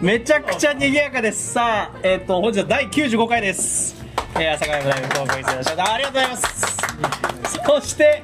[0.00, 1.54] めちゃくちゃ賑やかです。
[1.54, 3.96] さあえっ、と本日は第95回です。
[4.36, 7.58] えー、朝霞山大学高校生の翔太ありがとうございます。
[7.66, 8.22] そして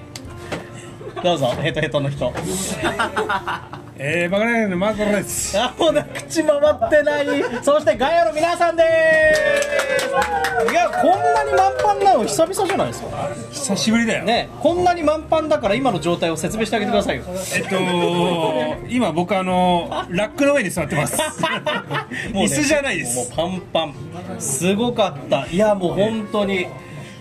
[1.23, 2.33] どうぞヘトヘトの人。
[3.97, 5.57] えー、バカライのマーコロです。
[5.57, 7.27] あもうね口回ってない
[7.63, 8.83] そしてガヤの皆さんで
[10.67, 14.25] すいやこんなに満帆なの久々じゃないですか久しぶりだよ。
[14.25, 17.25] ねこんなに満帆だから今の状態を説明してあげてくださいよ
[17.55, 21.17] えっと、今僕あの、ラックの上に座ってます。
[22.35, 23.17] 椅子じゃないです。
[23.17, 23.95] もうパンパン
[24.41, 26.67] すごかったいやもう本当に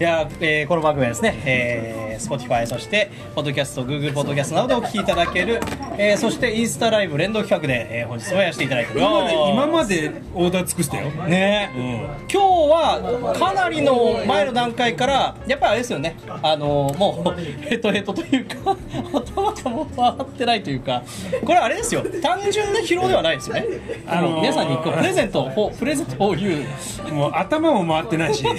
[0.03, 5.61] いや、えーこの番組はですね、えー、Spotify そしてポッドキャスト Google ポッドキャストなどでお聞きいただける、
[5.97, 9.33] えーそしてインスタライブ連動企画で、えー本日もやらせていただいております。
[9.33, 11.09] 今までオーダー尽くしたよ。
[11.09, 16.17] ね、今日はかなりの前の段階からやっぱりあれですよね。
[16.27, 18.75] あのもうヘトヘトというか
[19.15, 21.01] 頭がもう回ってないというか。
[21.45, 22.03] これあれですよ。
[22.21, 23.65] 単純な疲労ではないですよね。
[24.05, 26.65] あの、あのー皆さんにこうプレゼントをプレゼントを言
[27.09, 27.13] う。
[27.13, 28.43] もう頭も回ってないし、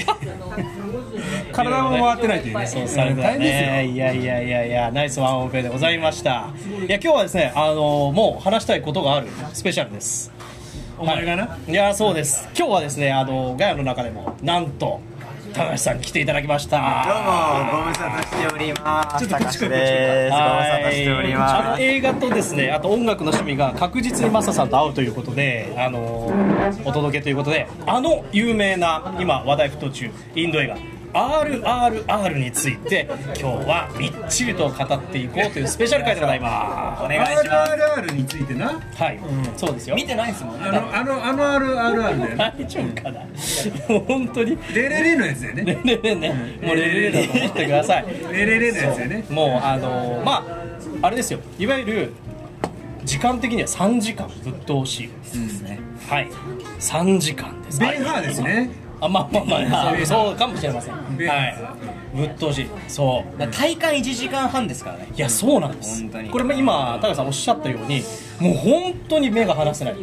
[1.52, 2.66] 体も回ってないというね。
[2.66, 3.32] そうされた。
[3.32, 6.48] ねいやいやいやいやナイスワンオペでございました
[6.86, 10.32] いや今日はですねあのもう話したいことがあるスペシャルです
[10.98, 11.58] お前がな？
[11.68, 15.00] いやそうです今日はですねあのガヤの中でもなんと
[15.52, 19.24] 高橋さん来ていただきましたどうもご無沙汰しております。
[19.24, 20.30] ちょっとこっちです。
[20.30, 21.82] ご無は沙汰しておりいます。
[21.82, 26.32] 映画とですねあと音楽の趣味が確実にマサさんと合うということであの
[26.84, 30.76] お届けということであの有名な今話題沸騰中インド映画
[31.14, 33.06] RRR について
[33.40, 37.04] 今日はみっちりと語っていこうというスペシャル回でございます。
[37.04, 37.72] お願いします。
[37.72, 38.80] RRR についてな。
[38.96, 39.20] はい、
[39.56, 39.96] そうですよ。
[39.96, 40.68] 見てないですもんね。
[40.68, 42.36] あの、あの、あの RRR だよね。
[42.36, 43.20] 大丈夫かな？
[43.88, 44.58] もう本当に。
[44.74, 45.62] レレレのやつだよね。
[45.62, 45.96] ねね。
[46.02, 48.06] ねねもうレレレだと思ってください。
[48.32, 49.24] レレレのやつだよね。
[49.30, 50.44] もうあのま
[51.02, 51.38] ああれですよ。
[51.58, 52.12] いわゆる
[53.04, 55.08] 時間的には3時間ぶっ通し。
[56.08, 56.28] はい。
[56.80, 57.78] 3時間です。
[57.78, 58.83] ベンハーですね。
[59.00, 60.94] あまあまあまあ そうかもしれません。
[60.94, 61.00] は
[61.44, 61.56] い。
[62.14, 62.66] ぶっ通し。
[62.88, 63.46] そう。
[63.48, 65.08] 体感1時間半ですからね。
[65.14, 66.02] いやそうなんです。
[66.02, 66.30] 本当に。
[66.30, 68.02] これも今高橋さんおっしゃったように
[68.40, 69.96] もう本当に目が離せない、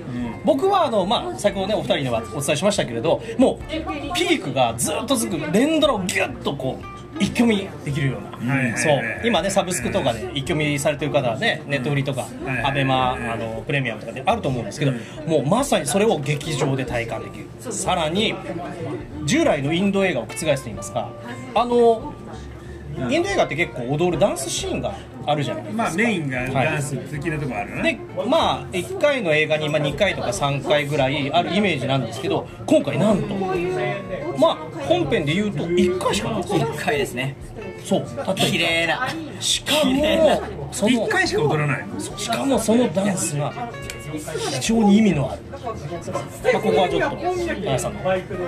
[0.46, 3.72] 僕はあの、まあ、先ほどねお二人にはお伝えしましたけれどもう
[4.16, 5.52] ピークがずっと続く。
[5.52, 9.02] 連ドラをギュッとこう一挙見できるような、そう。
[9.24, 12.28] 今ねサブスクとかで一挙見されてる方はねネットフリとか、
[12.64, 14.94] アベマあのプレミアムとかであると思うんですけど、
[15.28, 17.46] もうまさにそれを劇場で体感できる。
[17.72, 18.34] さらに
[19.26, 21.10] 従来のインド映画を覆すと言いますか
[21.54, 22.14] あの
[23.10, 24.96] インド映画って結構踊るダンスシーンが
[25.26, 28.00] あるじゃないですか、まあメインがダンス的なとこあるよね。
[28.16, 33.36] でまあ1回の映画にまあ2回とか3回ぐらいあるイメージなんですけど今回なんと
[34.38, 37.36] まあ本編で言うと1回しかない1回ですね。
[37.84, 39.08] そうたった綺麗な。
[39.40, 41.86] しかもその一回しか踊らない。
[42.18, 43.52] しかもそのダンスが
[44.12, 47.16] 非常に意味のある、まあ、ここはちょっと
[47.56, 48.00] 皆さんの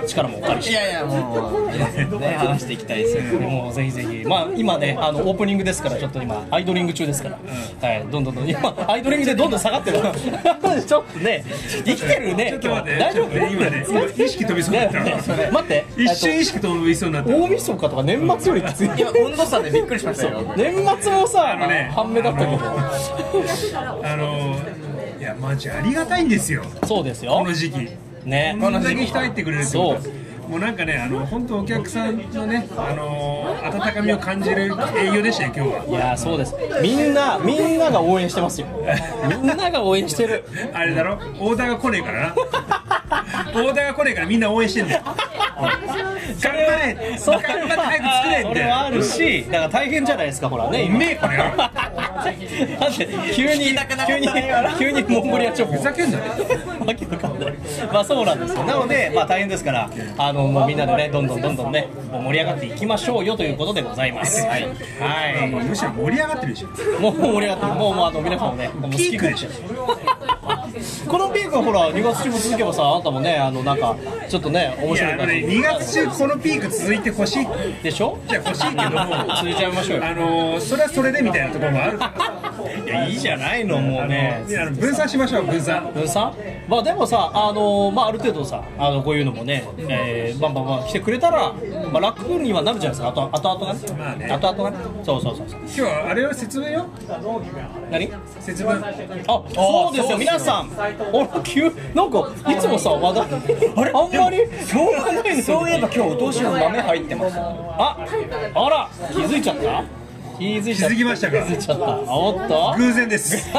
[0.06, 0.72] 力もお借りして。
[0.72, 1.70] いやいや、もう、
[2.18, 3.40] ね、話していきたいですよ。
[3.40, 7.38] もうぜひぜひ、まあ、今ねあのオープニングですからちょっと今アイドリング中ですから、
[7.88, 8.48] はい、どんどんどん。
[8.48, 10.00] 今アイドリングでどんどん下がってる。
[10.86, 11.44] ちょっとね
[11.84, 12.50] 生きてるね。
[12.50, 12.98] ちょっと待って。
[12.98, 13.36] 大丈夫？
[13.36, 15.00] 今ね、今意識飛びそうになった。
[15.02, 15.84] ね待って。
[15.96, 17.34] 一瞬意識飛びそうになった。
[17.34, 20.54] 大晦日とか年末よりきつい今、温度差でびっくりしましたよ。
[20.56, 22.58] 年末もさあのね半目だったけど。
[24.02, 24.56] あの
[25.24, 26.62] いやマジありがたいんですよ。
[26.86, 27.32] そうですよ。
[27.32, 27.88] この時期。
[28.26, 28.58] ね。
[28.60, 29.88] こんだけ人入ってくれるってこと。
[29.94, 30.50] はそう。
[30.50, 34.64] もうなんかねあの本当お客さんのねあの温かみを感じる
[34.98, 35.84] 営業でしたよ今日は。
[35.86, 36.54] いやーそうです。
[36.82, 38.66] みんなみんなが応援してますよ。
[39.26, 40.44] みんなが応援してる。
[40.74, 41.14] あれだろ？
[41.40, 42.34] オーダーが来ねえからな。
[42.36, 45.02] オーダーが来ねえからみんな応援してんだよ。
[46.42, 46.58] 頑張
[47.12, 47.18] れ。
[47.18, 48.42] そう頑張って早く作れって。
[48.48, 50.96] それはあるしだから大変じゃないですかほらね今。
[50.96, 51.38] うめえこれ
[53.34, 53.76] 急に
[54.06, 54.28] 急に
[54.78, 56.24] 急にモンゴリアチョコふざけんなよ。
[56.86, 57.54] わけわかんない
[57.92, 58.64] まあそうなんですよ。
[58.64, 64.46] なのでまあ大変ですからあのもうみんなでねどんどんどんどんねもう盛り上がっていきましょうよということでございます。
[64.46, 67.00] はい、はい、むしろ盛り上がってるでしょ。
[67.00, 67.72] もう盛り上がってる。
[67.74, 69.48] もうもうあの皆さんもねもう好きでしょ
[71.08, 73.96] このピークはほら2月中も続けばさあなたもねあのなんか
[74.28, 75.34] ちょっとね面い白い感じ。
[75.62, 77.46] やあのね2月中このピーク続いてほしい
[77.82, 78.18] でしょ？
[78.28, 79.06] じゃ欲しいけども。
[79.36, 80.04] 続いちゃいましょうよ。
[80.06, 81.98] あのそれはそれでみたいなところもある。
[81.98, 84.42] からいやいいじゃないのもうね。
[84.72, 85.90] 分散しましょう分散。
[85.94, 86.32] 分散？
[86.68, 91.52] まあでもさあのまあある程度さあのこういうのもね、えー、バンバンバン来てくれたら、
[91.92, 93.08] まあ、楽にはなるじゃないですか。
[93.08, 94.26] あと後々がね,、まあね。
[94.32, 94.76] 後々がね。
[95.02, 95.60] そうそうそうそう。
[95.60, 96.86] 今日はあれは節分よ
[97.98, 98.10] 何？
[98.40, 100.18] 節分あそうですよ。
[100.18, 100.70] 皆さん。
[101.12, 103.26] 俺急なんかいつもさ話題
[103.76, 103.90] あれ？
[103.94, 104.38] あんまり
[104.70, 107.36] 評がないそういえば今日お通しの豆入ってます。
[107.38, 107.96] あ
[108.54, 109.84] あら気づいちゃった？
[110.38, 110.94] 気づいちゃった。
[110.96, 111.38] 気づきましたか？
[111.38, 111.86] 気づいちゃった。
[111.86, 112.74] あおっと？
[112.76, 113.48] 偶然です。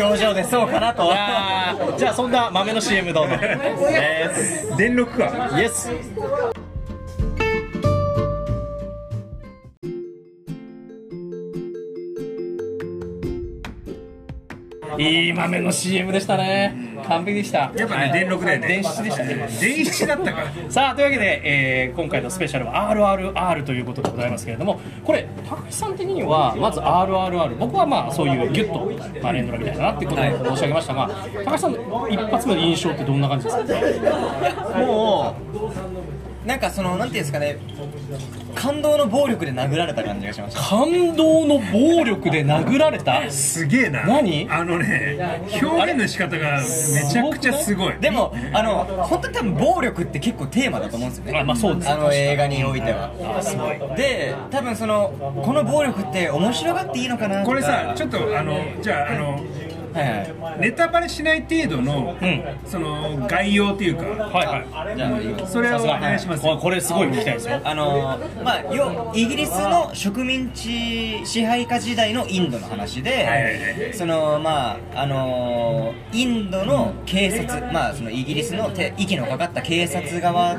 [0.00, 1.12] 表情でそうかなと。
[1.98, 3.34] じゃあそんな豆の CM どうぞ。
[4.78, 5.50] 電力か？
[5.58, 5.90] イエス
[14.98, 16.74] いい豆の CM でしたね。
[17.06, 17.70] 完璧でした。
[17.76, 18.68] やっぱね電力だよね。
[18.68, 19.48] 電子でしたね。
[19.60, 31.10] 電子だったからさあというわけで、えー今回のスペシャルは RRR ということでございますけれどもこれ高橋さん的にはまず RRR 僕はまあそういうギュッと、まあ、連ドラみたいだなっていうことを申し上げましたが
[31.44, 34.78] 高橋さんの一発目の印象ってどんな感じですか？
[34.78, 37.56] もうなんかそのなんていうんですかね
[38.54, 40.60] 感動の暴力で殴られた感じがしました。
[40.60, 43.22] 感動の暴力で殴られた？
[43.30, 44.04] すげえな。
[44.04, 44.46] 何？
[44.50, 45.16] あのね
[45.62, 47.94] 表現の仕方がめちゃくちゃすごい。
[48.00, 51.38] でもあの本当に多分暴力って結構テーマだと思うんですよね。
[51.40, 51.90] あまあそうです。
[51.90, 53.10] あの映画においては。
[53.96, 55.12] で多分その
[55.44, 59.40] この暴力って面白がっていいのかなこれさちょっとあのじゃああの
[60.58, 62.18] ネタバレしない程度の、ん。
[62.66, 64.04] その概要っていうか。
[64.04, 64.96] はいはい。
[64.96, 67.60] じゃあそれをお願いしますこれこれすごい聞きたいですよ。
[67.64, 73.94] あのまあよイギリスの植民地支配下時代のインドの話で、はいはいはい。
[73.94, 80.54] そのまああのインドの警察まあそのイギリスの手息のかかった警察側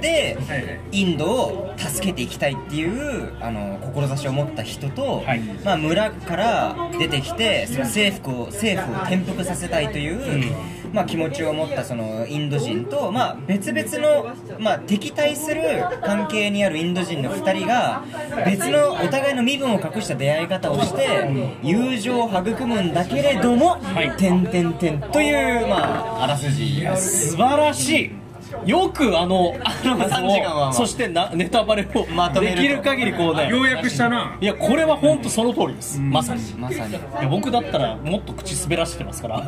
[0.00, 0.80] ではいはい。
[0.92, 5.40] インドを助けていきたいっていうあの志を持った人と、はい。
[5.64, 10.54] まあ村から出てきてその政府を政府を転覆させたいという、
[10.92, 15.62] まあ、気持ちを持ったそのインド人と、まあ、別々の、まあ、敵対する
[16.04, 18.04] 関係にあるインド人の2人が
[18.44, 21.28] 別のお互いの身分を隠した出会い方をして
[21.62, 28.21] 友情を育むんだけれどもはい「てんてんてん」という、まあ、あらすじ素晴らしい
[28.66, 30.72] よくあのあの3時間はまあ。
[30.72, 32.62] そしてなネタバレをまとめると。
[32.62, 33.48] できる限りこうね。
[33.50, 34.36] 要約したな。
[34.40, 36.00] いやこれは本当その通りです。
[36.00, 36.42] まさに。
[36.54, 36.92] まさに。
[36.92, 39.42] いや僕だったらもっと口滑らしてますから。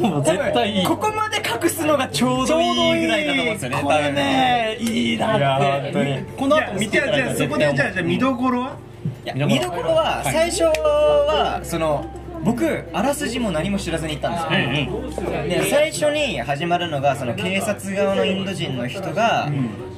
[0.00, 0.86] もう絶対いい。
[0.86, 5.38] ここまで隠すのがちょうどいいぐらいだと思うんですよねこれねいいなって。
[5.38, 6.24] いや本当に。
[6.36, 8.76] この後見ていただいたらじゃあじゃあそこでじゃあじゃあ見どころは？
[9.24, 10.32] いや見どころははい。
[10.32, 12.04] 最初はその
[12.44, 19.50] 僕あらすじも何も知らずに行ったんですよ、で最初に始まるのがその警察側のインド人の人が、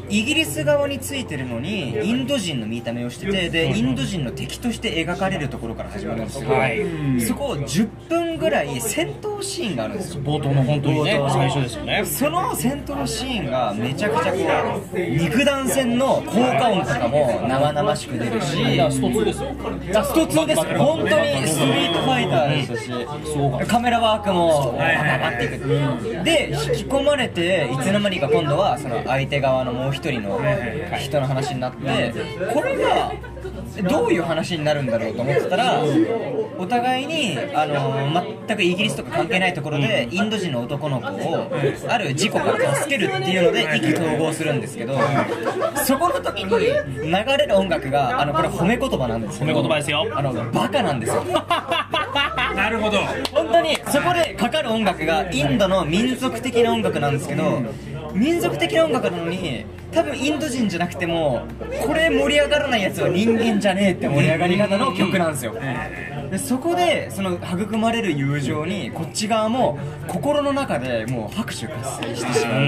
[0.09, 7.21] イギリス側についてるのにインド人の見た目をしててでインド人の敵として描かれるところから始まるんですよ、はい。
[7.21, 10.23] そこを10分ぐらい戦闘シーンがあるんですよ。
[10.23, 12.05] 冒頭の本当にね最初ですよね。
[12.05, 19.55] その戦闘シーンがめちゃくちゃこう肉弾戦の効果音とかも生々しく出るしスト2ですよ。
[19.95, 26.25] あスト2です本当にストリートファイターでしたしカメラワークもバババっていく。
[26.25, 30.39] で引き込まれていつの間にか今度はその相手側のもう一人の
[30.99, 32.15] 人の話になって
[32.53, 33.13] これが
[33.89, 35.83] どういう話になるんだろうと思ってたら
[36.59, 41.51] お互いにあの全くイギリスとか関係ないところでインド人の男の子を
[41.89, 44.99] ある事故から助けるっていうので意気投合するんですけど
[45.85, 50.07] そこの時に流れる音楽があのこれ褒め言葉なんですけど褒め言葉ですよ。
[50.13, 51.25] あのバカなんですよ。
[52.57, 52.99] なるほど。
[53.33, 57.63] 本当にそこでかかる音楽がインドの民族的な音楽なんですけど
[58.15, 59.67] 民族的な音楽なのに
[59.97, 61.47] 多分インド人じゃなくても
[61.83, 65.55] これ盛り上がらないやつは人間じゃねえって盛り上がり方の曲なんですよ。
[66.31, 69.79] でそこでその育まれる友情にこっち側も
[70.09, 72.61] 心の中でもう拍手喝采してしまう。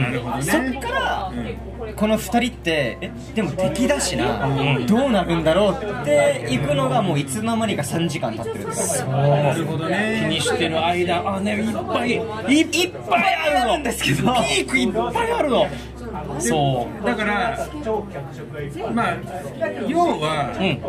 [0.00, 1.32] なるほどそっねから
[1.96, 4.46] この2人ってえでも敵だしな。
[4.86, 9.04] どうなるんだろうっていくのがもういつの間にか3時間経ってるって感じ。
[9.04, 12.20] なるほど気ねにしてる間あねいっぱいいっ
[13.08, 13.72] ぱいあるの。
[13.72, 14.34] あるんですけど。
[14.34, 15.66] ピークいっぱいあるの
[16.40, 17.06] そう。
[17.06, 17.58] だから
[18.92, 19.16] まあ
[19.86, 20.80] 要はうん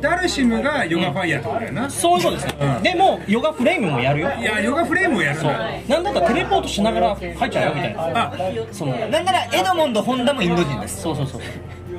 [0.00, 4.32] ダルシムがヨガファイヤーってことだよな、そういうことですね、でもヨガフレームもやるよ。
[4.40, 5.52] いやヨガフレームをやるんそう。
[5.52, 8.02] だなんだったらテレポートしながら入っちゃうよみたいな。
[8.24, 8.32] あ。
[8.72, 11.02] そのなんならエドモンド・ホンダもインド人です。
[11.02, 11.42] そうそうそう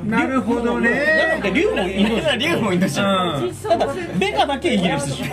[0.05, 1.39] なるほどなのね。
[1.41, 3.05] で竜もインド人リュウもインド人う
[3.47, 3.55] ん。
[3.55, 5.23] ただベガだけイギリス人。
[5.23, 5.29] ベ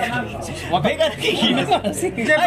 [0.96, 1.78] ガだけイギリスあ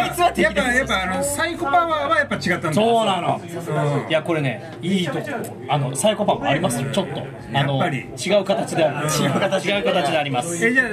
[0.06, 2.72] いつはやっぱやっぱあのサイコパワーはやっぱ違ったんだ。
[2.72, 3.40] そうなの。
[3.40, 4.08] うん。
[4.08, 5.26] いやこれねいいとこ。
[5.68, 7.22] あのサイコパンもありますよちょっと。
[7.54, 10.66] あの違う形である違う形違う形であります。
[10.66, 10.86] えじゃあ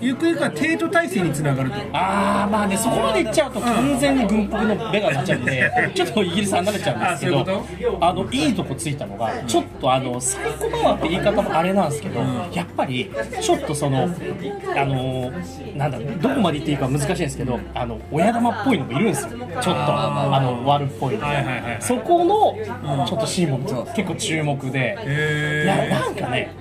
[0.00, 1.76] ゆくゆくは帝都体制につながると。
[1.92, 7.64] ああまあねそこまでいっちゃうと完全に軍服のベガになっちゃうんでちょっとイギリス離れちゃうんですけど
[8.00, 12.20] あのいいとこついたのがちょっとあのサイコパワーって言い方もあれなんですけど
[12.52, 13.10] やっぱり
[13.40, 15.32] ちょっとそのあの
[15.76, 19.30] なんだろうどこまで言っていいか難しいんですけどあの親玉っぽいのもいるんですよ。
[19.30, 24.96] ちょっとあの悪っぽいのはいはいはいそこのちょっとシーンも結構注目で。
[25.04, 26.54] いへやなんかね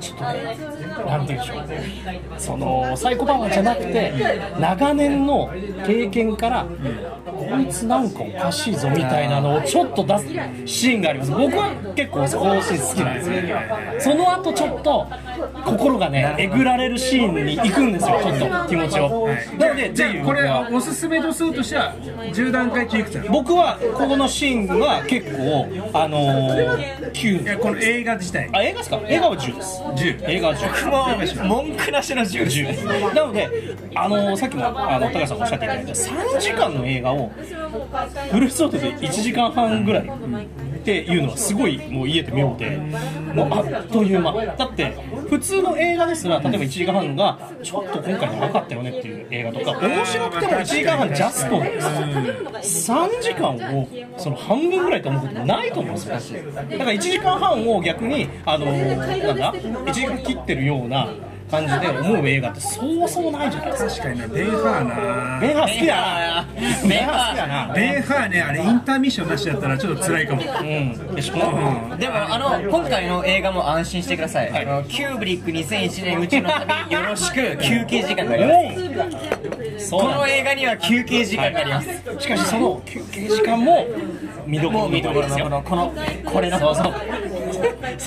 [0.00, 0.56] ちょっとね
[1.06, 4.12] なんて言うんでしょうそのサイコパワーじゃなくて
[4.60, 5.50] 長年の
[5.86, 6.66] 経験から、
[7.26, 10.26] こいつなんかおかしいぞみたいなのをちょっと出す
[10.66, 11.30] シーンがあります。
[11.32, 13.58] 僕は結構そのシーン好きなんですよ
[13.98, 15.06] その後ちょっと
[15.64, 19.28] 心がねえぐられるシーンに行くんですよちょっと気持ちを、
[19.58, 21.94] なのでじゃあこれ僕はおすすめ度数としては
[22.32, 28.48] 10段階中いくつなの僕はここのシーンは結構あのー、い9やこの映画自体。
[28.52, 29.00] あ映画ですか？
[29.08, 33.48] 映画は10です10映画は10もう文句なしの10ですねなので、
[33.94, 37.30] あのさっきもあの高橋さんおっしゃっていただいた3時間の映画を
[38.30, 40.10] フルソートで1時間半ぐらい
[40.80, 42.76] っていうのはすごいもう家で妙で
[43.34, 44.32] もうあっという間。
[44.46, 44.96] だって
[45.30, 61.08] 普通の映画ですら例えば1時間半がちょっと今回長かったよねっていう映画とか面白くても1時間半ジャストなんです3時間をその半分ぐらいと思うことないと思うんですよだから1時間半を逆にあのなんだ1時間切ってるような
[61.50, 63.70] 感じで思う映画ってそうそうないじゃない？
[63.72, 65.40] ですか確かになベンハーな。
[65.40, 66.46] ベンハー好きだな。
[66.88, 67.28] ベンハー。
[67.28, 67.74] 好きだな。
[67.74, 70.42] ベンハーねあれインターミッションなしだったらちょっと辛いかも。
[70.42, 71.14] うん。
[71.14, 71.34] でしょ？
[71.34, 79.90] でもあの今回の映画も安心してください、あのキューブリック2001年宇宙の旅よろしく休憩時間があります。
[79.90, 81.88] この映画には休憩時間があります、
[82.18, 83.86] しかしその休憩時間も
[84.46, 85.44] 見どころ見どころのですよ。
[85.46, 85.92] このこの
[86.24, 86.58] これの。
[86.58, 86.92] そうそう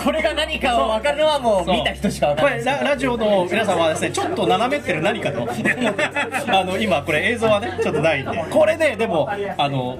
[0.04, 2.66] これが何かを分かるのはもう見た人しか分かこらない。
[2.66, 5.48] れララジオの皆さんはですねちょっと斜めってる何かと。
[6.48, 8.46] あの今これ映像はねちょっとないんで。
[8.50, 9.98] これででもあの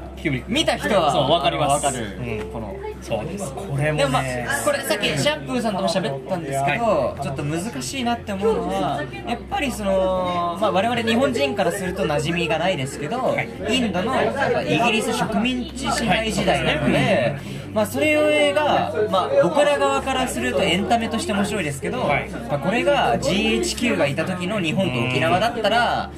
[0.48, 1.86] 見た人はそうわかります。
[1.86, 3.52] 分かる、うんこのそうです。
[3.54, 13.36] これもでもまあねこれさっきシャンプーさんとも喋ったんですけど、ちょっと難しいなって思うのはやっぱりその、まあ、我々日本人からすると馴染みがないですけど、
[13.70, 14.16] インドの
[14.64, 17.36] イギリス植民地支配時代なので、
[17.74, 22.30] まあ、それが、まあ、僕ら側からするとエンタメとして面白いですけど、はい。
[22.30, 26.12] まあ、これが GHQ がいた時の日本と沖縄だったら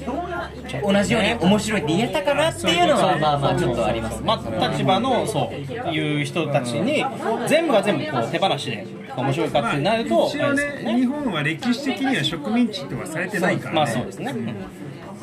[0.84, 4.26] 同じように面白いって言えたかなっていうのはまあまあちょっとありますね。
[4.26, 5.54] まあ、立場のそう
[5.92, 7.06] いう人たちに
[7.48, 8.86] 全部が全部こう手放しで
[9.16, 13.76] 面白いかってなると、一応ね日本は歴史的には植民地とはされてないからね。
[13.76, 14.34] まあそうですね、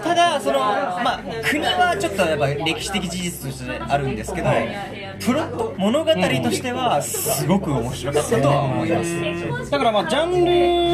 [0.02, 4.48] ただその、まあ、国はちょっとやっぱ歴史的事実としてあるんですけど、
[5.20, 9.04] プロット物語としてはすごく面白かったとは思いま
[9.64, 10.44] す、だからまあジャン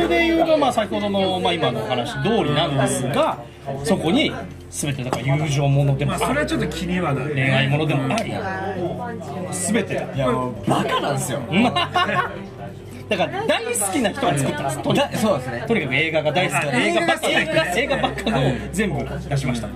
[0.02, 3.38] ルで言うとまあ先ほどのまあ今の話通りなんですが
[3.84, 4.32] そこに
[4.70, 6.20] 全てだから友情ものでもある。
[6.20, 8.32] まあそれはちょっと気にはなる恋愛ものでもあり。
[9.50, 9.94] 全て。
[9.94, 11.40] だいやもうバカなんですよ
[13.08, 15.60] だから大好きな人が作ったんですとにかだそうですね。
[15.60, 19.68] くとにかく映画が大好きなあ映画ばっか映画ばっかの全部出しました。
[19.68, 19.72] で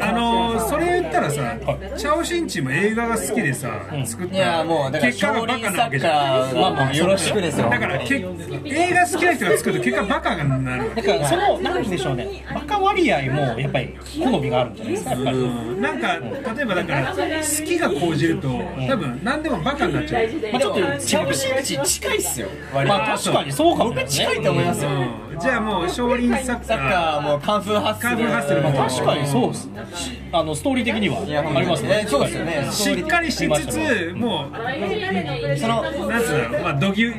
[0.00, 1.56] あのーそれ言ったらさ、
[1.96, 3.68] チャオシンチも映画が好きでさ、
[4.04, 6.42] 作ったいやもうだから結果がバカなわけじゃん。
[6.46, 6.96] ッカーはもう。
[6.96, 7.70] よろしくですよ。
[7.70, 12.44] だからけ映画好きな人が作ると結果バカになるだからそのなんでしょうね。
[12.54, 15.10] バカ割合もやっぱり好みがあるんじゃないですか。
[15.10, 18.48] やっぱりなんか例えばだから好きが高じると
[18.88, 22.48] 多分何でもバカになっちゃう、まあ、ちょっとチャオシンチ近いっすよ。
[22.72, 23.96] まあ確かにそうかもね。
[24.02, 24.90] 僕近いと思いますよ。
[24.90, 30.30] うんじゃあもう少林サッサッカカーもうカンフーハッスルカンフーハッスルも確かにそうですね。
[30.32, 31.18] あのストーリー的には。
[31.56, 32.02] ありますね。
[32.04, 32.64] えそうですよね。
[32.66, 37.14] ーしっかりしつつもうそのなんつうのまあ土牛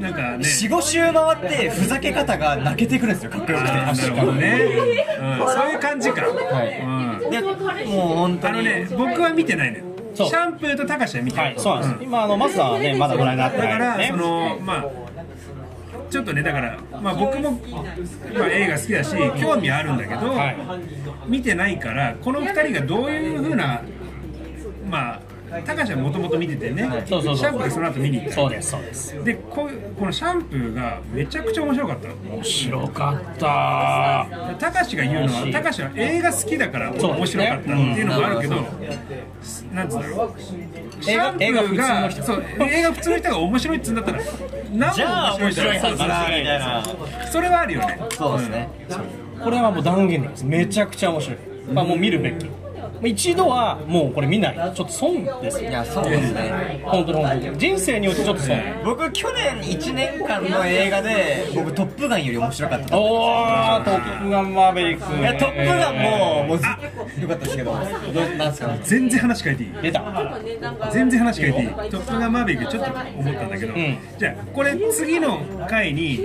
[0.00, 0.38] なんかね。
[0.38, 3.30] 45周回ってふざけ方が泣けてくるんですよ。
[3.30, 3.70] かっこよくて。
[3.70, 7.30] あーなるほどね、うん、そういう感じか、うん。
[7.30, 7.54] でもう
[8.16, 8.60] 本当に。
[8.60, 9.84] あのね僕は見てないのよ。
[10.14, 12.04] シャンプーとタカシは見てる、はいそうなんです。
[12.04, 15.01] 今あのマスターはねまだご覧になってだから、ないねそのまあ
[16.10, 20.56] ちょっとねだから、まあ、僕も、まあ、映画好きだし興味あるんだけど、はい。
[21.26, 23.82] 見てないからこの2人がどういうふうな
[24.88, 25.21] まあ
[25.60, 28.34] 高橋はもともと見ててね、シャンプーがその後見に行った。
[28.34, 29.24] そうですそうです。
[29.24, 32.14] でこうこのシャンプーがめちゃくちゃ面白かったの。
[32.36, 34.26] 面白かった。
[34.58, 38.56] 高橋が言うのは高橋は映画好きだから面白かったっていうのもあるけど、
[39.72, 40.40] なんつうんだろう。
[41.02, 44.20] シャンプーがそう映画普通の人が面白いっつうんだったら
[44.72, 46.82] 何じゃあ面白いだみたいな
[47.30, 48.00] それはあるよね。
[48.10, 48.68] そうですね。
[49.42, 50.44] これはもう断言です。
[50.44, 51.38] めちゃくちゃ面白い、
[51.72, 52.46] まあ、もう見るべき
[53.04, 54.54] 一度はもうこれ見ない。
[54.74, 55.70] ちょっと損ですよ。
[55.70, 56.80] いやそうですね。
[56.84, 57.58] 本当に本当に。
[57.58, 58.56] 人生によってちょっと損。
[58.84, 65.18] 僕去年1年間の映画で僕「トップガン」より面白かったおートップガンマーベリック。
[65.20, 66.64] いやトップガンももうず
[67.20, 67.72] よかったですけど。
[67.72, 68.70] どうなんですか？
[68.82, 69.72] 全然話変えていい？
[69.82, 70.02] 出た。
[70.90, 73.98] 全然話変えていい「トップガンマーヴェリック」ちょっと思ったんだけど、ん。
[74.18, 76.20] じゃあこれ次の回に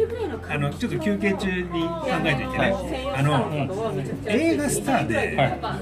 [0.50, 2.74] あのちょっと休憩中に考えていてね
[3.15, 3.67] あの、
[4.27, 5.77] 映画スターで、は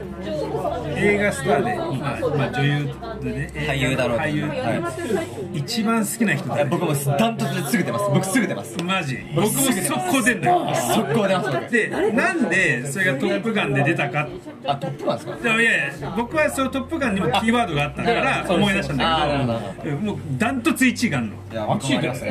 [0.95, 2.89] 映画スターで、まあまあ、女優
[3.21, 4.23] でね俳優だろうと。
[4.23, 8.05] 俳優は一番好きな人いや僕もダントツですぐ出ます。
[8.13, 8.83] 僕すぐ出ます。
[8.83, 9.17] マジ？
[9.35, 10.75] 僕も速攻出んだよ。
[10.75, 14.27] 速攻出ます僕でなんでそれが「トップガン」で出たか？
[14.65, 15.61] あトップガンですか？
[15.61, 19.97] いやいや僕はその「トップガン」にもキーワードがあったから思い出したんあだけど。
[19.97, 21.33] もうダントツ1位があるの。
[21.51, 21.65] いや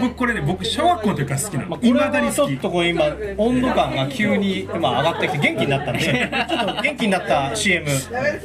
[0.00, 1.78] 僕これね僕小学校の時から好きなの。
[1.82, 3.04] いまだにちょ好きっとこう今
[3.38, 6.04] 温度感が急に今上がってきて元気になったんで。
[6.48, 7.86] ちょっと元気になった CM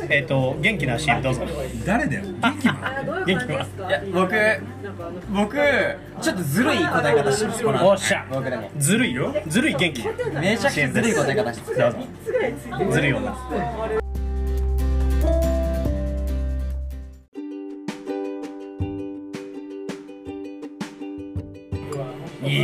[0.09, 1.41] えっと元気な CM どうぞ。
[1.85, 2.23] 誰だよ。
[2.41, 3.25] 元気なの？
[3.25, 4.33] 元気はいや僕
[5.33, 5.57] 僕。
[6.21, 7.63] ちょっとずるい答え方します。
[7.63, 8.25] このおっしゃ。
[8.29, 8.69] 僕でも。
[8.77, 9.33] ずるいよ。
[9.47, 10.03] ずるい元気。
[10.39, 11.77] めちゃくちゃずるい答え方します。
[11.77, 11.97] どうぞ。
[12.91, 13.35] ずるい女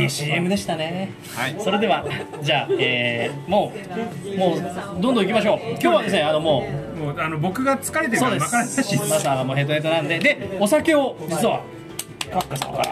[0.02, 2.04] いい CM でしたね、はい、それでは
[2.42, 5.60] じゃあ、えー、もうもうどんどん行きましょう。
[5.72, 8.46] 今日はですねあのもうもうあの僕が疲れてるからそうです。
[8.46, 9.10] 分からないし。
[9.10, 10.18] マサがもうヘトヘトなんで。
[10.18, 11.62] でお酒を実は
[12.30, 12.84] カッカさんから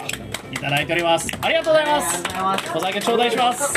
[0.52, 1.28] いただいております。
[1.40, 2.00] ありがとうございま
[2.58, 2.76] す。
[2.76, 3.74] お酒頂戴します。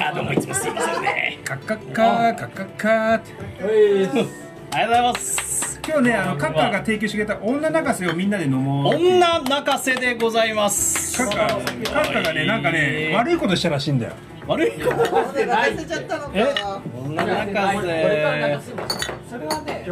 [0.00, 1.38] あどうもいつもすいませんね。
[1.44, 4.26] カッカッカーカッカッカ ありがとう
[4.72, 5.51] ございます
[5.84, 11.18] 今日ねあのカッカーが提供してくれた女泣かせをみんなで飲もう女泣かせでございます。
[11.18, 14.12] カッカーカッカーがねなんかね悪いことしたらしいんだよ。
[14.46, 14.94] 悪いこと？
[16.34, 16.54] え？
[17.04, 17.88] 女泣かせ。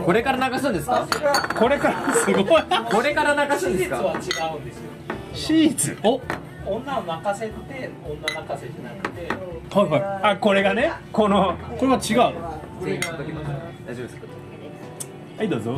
[0.00, 1.06] これから流すんですか？
[1.59, 2.44] これからすごい。
[2.44, 4.14] これから流すんですか？
[5.35, 6.20] シーツお？
[6.66, 7.52] 女を泣かせて
[8.04, 9.28] 女泣かせじゃなくて。
[9.73, 12.16] はいはあこれがねこのいこれは違う。
[12.16, 12.32] 大丈
[14.04, 14.39] 夫ですか？
[15.40, 15.75] はいどうぞ。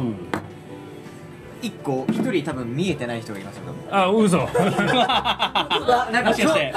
[1.62, 4.38] 一個一人多分見えてない人がいますよあ嘘。
[4.38, 4.48] なん
[6.24, 6.74] かもしかして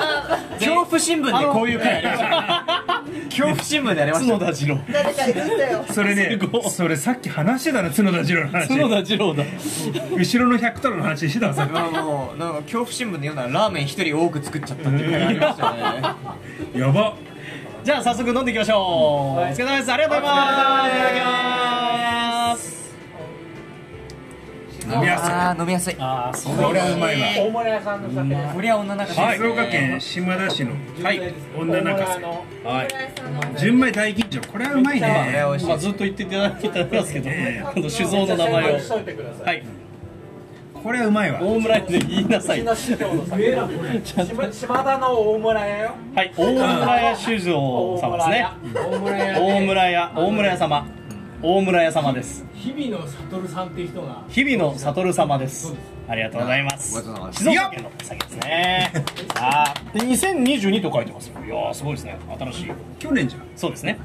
[0.59, 4.79] 恐怖新聞でこういう恐怖新聞でやりました角田次郎。
[4.93, 5.83] 誰かいるんだよ。
[5.89, 6.39] それね
[6.69, 8.67] それさっき話してたの角田次郎の話。
[8.67, 9.43] 角田次郎だ。
[10.15, 15.79] 後ろの100トロの話してたまあもうなんか恐怖新聞で読んだらラーメン一人多く作っちゃったっていう回ありましたね。
[16.79, 17.15] やば
[17.85, 20.41] じゃあ早速飲んでいきましょう、お疲れ様ですありがとうございま
[22.57, 22.95] す。
[24.79, 25.33] いただきます飲みやすい。
[25.61, 25.95] 飲みやすい。
[25.99, 27.27] あーそれはうまいわ。
[27.45, 28.27] 大村屋さんの酒。
[28.29, 30.71] ですこれは女仲静岡県島田市の。
[31.03, 31.35] はい。
[31.55, 32.87] 女泣かせのはい。
[33.59, 34.51] 純米大吟醸。
[34.51, 35.43] これはうまいね。
[35.67, 37.63] まあ、ずっと言っていただいてますけど、え。
[37.71, 38.53] この酒造の名前を。
[39.45, 39.61] はい
[40.85, 41.41] これはうまいわ。
[41.41, 42.59] 大村屋で言いなさい。
[42.61, 42.75] 島
[44.83, 45.95] 田の大村屋よ。
[46.13, 48.47] はい大村屋酒造様ですね。
[48.75, 50.87] 大村屋大で村屋大村屋様。
[51.41, 52.45] 大村屋様です。
[52.53, 54.23] 日々の悟さんっていう人が。
[54.29, 55.73] 日々の悟様です。
[56.07, 57.01] ありがとうございます。
[57.31, 58.91] 静岡県のお酒ですね。
[59.33, 61.43] さ あで2022と書いてますよ。
[61.43, 62.15] いやーすごいですね。
[62.39, 62.71] 新しい。
[62.99, 63.41] 去年じゃん。
[63.55, 63.97] そうですね、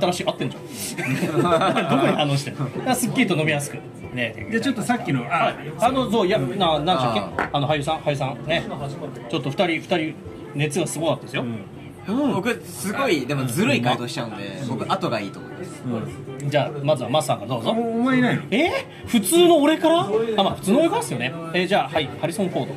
[0.00, 0.62] 新しい合ってんじゃん。
[1.90, 2.94] どこに反応してるの？
[2.94, 3.78] すっきりと飲みやすく。
[4.14, 4.48] ね。
[4.50, 7.20] じゃあちょっとさっきのああのそういやななんでしたっけ？
[7.52, 7.98] あの俳優さん？
[7.98, 8.46] 俳優さん？
[8.46, 8.64] ね。
[9.30, 10.14] ちょっと二人二人
[10.54, 11.44] 熱がすごかったですよ、
[12.34, 15.82] 僕すごいでもずるい回答しちゃうんで僕後がいいと思います。
[16.48, 17.70] じゃあまずはマスさんがどうぞ。
[17.72, 18.42] おお前いないの？
[18.50, 18.86] え？
[19.04, 20.00] ー、普通の俺から？
[20.00, 21.32] あまあ普通の俺からですよね。
[21.52, 22.74] えー、じゃあはいハリソン・フォード。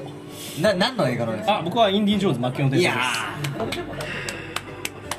[0.62, 1.60] な何の映画なんですか？
[1.60, 2.94] あ僕はインディ・ジョーンズマキオン伝いや
[3.60, 4.39] 説です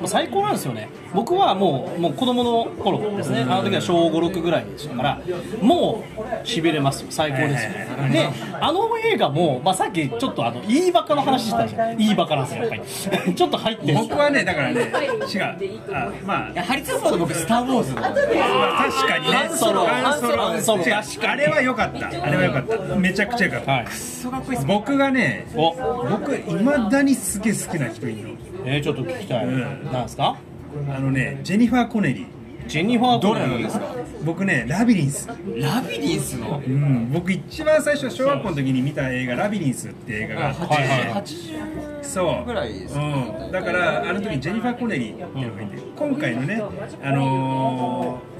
[0.06, 0.88] 最高なんですよね。
[1.14, 3.42] 僕はもうもう子供の頃ですね。
[3.42, 5.20] あの時は小56ぐらいでしたから
[5.60, 6.04] も
[6.44, 7.08] うしびれますよ。
[7.10, 7.70] 最高ですよ。
[8.10, 8.28] で
[8.60, 12.00] あの映画も、まあ、さっきちょっとあのいいバカの話してたじゃん。
[12.00, 12.76] いいバカなんですよやっぱ
[13.26, 13.94] り ちょっと入ってる。
[13.94, 15.42] 僕はねだからね違う。
[15.92, 16.50] あまあ。
[16.50, 18.00] いやハリソン・フォード僕スター・ウォーズの。
[18.00, 18.12] まあ
[18.90, 19.36] 確かにね。
[19.36, 19.86] ハンソロ。
[19.86, 20.36] ハンソロ。
[20.36, 20.82] ハンソロ。
[21.28, 22.08] あれは良かった。
[22.08, 22.96] あれは良かった。
[22.96, 23.72] めちゃくちゃ良かった。
[23.72, 23.84] はい。
[23.84, 25.74] クソかっこいいっす僕がねお。
[26.10, 29.60] 僕いまだにすげえ好きな人いるのえー、ちょっと聞きたい、ん。
[29.92, 30.36] なんですか？
[30.94, 32.26] あのねジェニファー・コネリー
[32.68, 33.86] ジェニファー・どコネリーれなんですか？
[34.24, 35.34] 僕ねラビリンスラ
[35.82, 36.62] ビリンスの？
[36.64, 37.10] うん。
[37.12, 41.22] 僕一番最初小学校の時に見た映画「ラビリンス」って映画があって、はいはいはい。
[41.22, 42.44] 80そう。
[42.46, 42.94] ぐらいです。
[42.96, 46.62] うん、だからあの時ジェニファー・コネリーっていうのがいて今回のね
[47.02, 48.30] あのー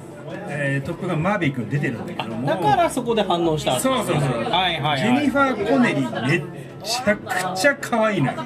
[0.49, 2.47] えートップガンマーヴェリックに出てるんだけども。
[2.47, 4.15] だからそこで反応したそうそうそう、
[4.49, 5.29] はいはいジェニはい。
[5.29, 8.39] ファー・コネリーめっちゃくちゃ可愛いのよ。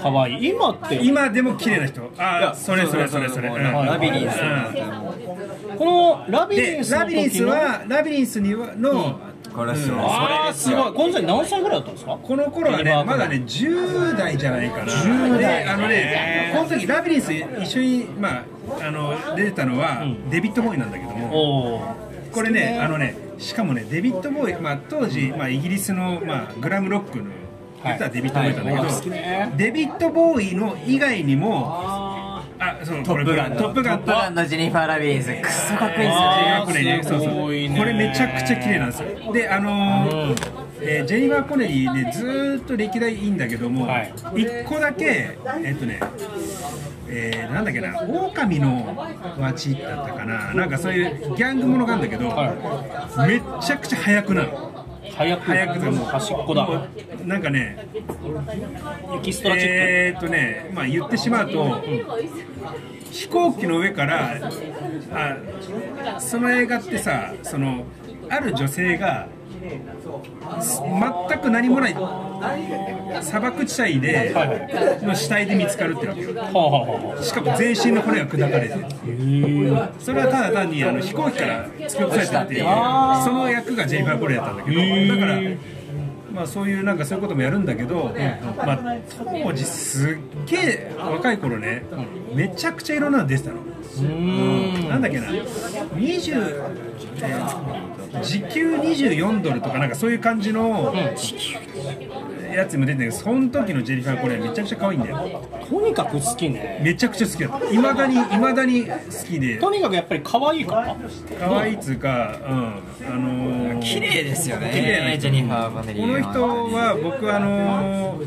[0.00, 0.32] かわい。
[0.34, 0.94] い今って。
[1.02, 2.10] 今でも綺麗な人。
[2.18, 3.62] ああそれそれそれそれ、うん。
[3.62, 4.38] ラビリンス。
[4.40, 5.76] うん。
[5.76, 9.18] このラビリでンスのラビリンスはラビリンスにはの、
[9.54, 10.92] これっすよああすごい。
[10.92, 12.18] この時何歳ぐらいだったんですか？
[12.22, 14.84] この頃はねまだね10代じゃないかな。
[14.84, 15.64] 10代。
[15.64, 18.44] あのねこの時ラビリンス一緒にまあ
[18.82, 21.96] あの出てたのは、デビッド・ボーイなんだけども。
[22.32, 27.39] これねあのねしかもねデビッド・ボーイ、まあ、当時、まあ、イギリスの、まあ、グラムロックのはい
[27.82, 29.56] 実はデビッド・ボーイなんだけど、はい。
[29.56, 33.56] デビッド・ボーイの以外にもああそのトップガンの。
[33.56, 33.98] トップガン。
[34.00, 37.30] トップガンのジェニファー・ラビリンスクソかっこいいんですよこれねそうそう。
[37.78, 39.32] これめちゃくちゃ綺麗なんですよ。
[39.32, 40.36] であのー
[40.82, 44.12] えージェニファー・コネリーねずーっと歴代いいんだけども、はい。
[44.36, 46.00] 一個だけえっとね
[47.08, 48.96] えーなんだっけな狼の
[49.38, 50.54] 街だったかな。
[50.54, 52.30] なんかそういうギャングものがあるんだけど、
[53.26, 54.50] めっちゃくちゃ速くなる
[55.20, 56.66] 早く早くもう端っこだ。
[56.66, 56.86] も
[57.22, 57.86] うなんかね
[59.14, 61.78] エキストラチック、えーっとねまあ言ってしまうと、
[63.10, 64.40] 飛行機の上から
[65.12, 65.36] あ
[66.18, 67.84] その映画ってさその
[68.30, 71.96] ある女性がす全く何もない。
[73.22, 74.34] 砂漠地帯で
[75.02, 78.84] の死体で見つかるっていうわけしかも全身の骨が砕かれてる。
[79.98, 82.64] それはただ単にあの飛行機から突き落とされたっていう
[83.24, 85.40] その役がジェニファー・コレだったんだけどだから
[86.32, 88.14] まあそういうなんかそういうこともやるんだけど、
[88.56, 88.78] まあ、
[89.18, 91.82] 当時すっげえ若い頃ね
[92.34, 93.56] めちゃくちゃいろんなの出てたの。
[94.88, 95.26] なんだっけな。
[95.26, 95.42] 20、
[97.22, 97.89] えー
[98.22, 100.94] 時給24ドルとかなんかそういう感じの
[102.52, 105.42] やつも出てるけどその時のジェニファー・コネリーめちゃくちゃ可愛いんだよ。
[105.68, 106.80] とにかく好きね。
[106.82, 107.70] めちゃくちゃ好きだった。
[107.70, 108.92] いまだにいまだに好
[109.28, 109.58] きで。
[109.58, 110.96] とにかくやっぱり可愛いから。
[111.38, 112.56] 可愛いっつうかうん
[113.06, 115.20] あのー綺麗ですよね綺麗な人。
[115.22, 116.42] ジェニファー・コネリーこの人
[116.74, 118.26] は僕あのー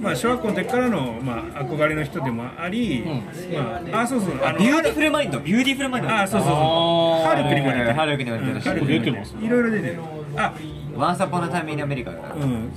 [0.00, 3.04] まあ小学校の時からのまあ憧れの人でもあり、
[3.92, 4.44] まああそうそう。
[4.44, 6.56] あのビューティフルマインドビューティフルマインドあそうそうそう。
[6.56, 7.28] あー。
[7.28, 9.98] ハルクにも出てるハルクにも出てるしハルクにも出てますいろいろ出てる。
[10.36, 10.54] あ
[10.96, 12.14] ワンス・アポン・ア・タイム・イン・アメリカう。
[12.14, 12.72] ん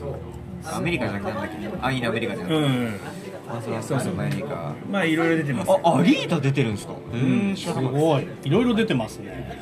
[0.65, 2.65] アメリカじゃなくてなんだっけあインアメリカじゃなくて。
[2.65, 2.99] うん
[3.45, 4.73] ワンス・アポン・ア・タイム・アメリカ。
[4.89, 5.71] まあいろいろ出てます。
[5.71, 6.93] あアリータ出てるんですか？
[7.13, 7.55] うん。
[7.55, 8.27] すごい。
[8.43, 9.61] いろいろ出てますね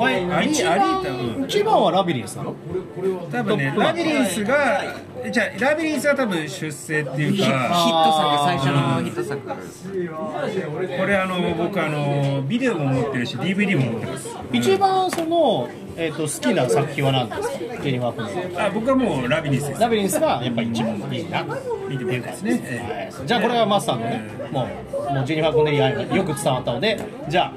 [0.00, 2.54] これアリ一番うん一番はラビリンスなの？
[3.30, 4.82] 多分ねラビリンスが
[5.30, 9.40] じゃあラビリンスは多分出世っていうかヒット作最初のヒット作。
[10.98, 14.28] これあの僕あのビデオも持ってるし DVD も持ってます。
[14.52, 17.58] 一番その、えー、と好きな作品は何ですか？
[17.82, 19.80] ジェニファー・コネリーあ僕はもうラビリンスです。
[19.82, 21.44] ラビリンスがやっぱり一番いいな。
[21.90, 24.68] 見てもらいたいですね、えじゃあこれはマスターのねも
[25.10, 27.52] うもうジェニファー・コネリー愛がよく伝わったのでじゃあ